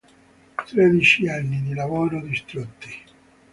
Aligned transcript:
Tredici 0.65 1.27
anni 1.27 1.61
di 1.61 1.75
lavoro 1.75 2.21
distrutti. 2.21 2.89